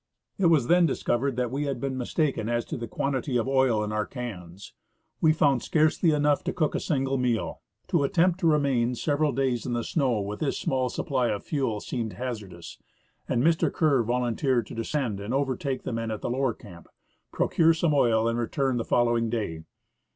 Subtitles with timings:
[0.39, 3.83] It was then discovered that we had been mistaken as to the quantity of oil
[3.83, 4.73] in our cans;
[5.21, 7.61] we found scarcely enough to cook a single meal.
[7.89, 11.81] To attempt to remain several days in the snow with this small supply of fuel
[11.81, 12.79] seemed hazardous,
[13.29, 13.71] and Mr.
[13.71, 16.87] Kerr volunteered to descend and overtake the men at the lower camp,
[17.31, 19.65] procure some oil, and return the follow ing day.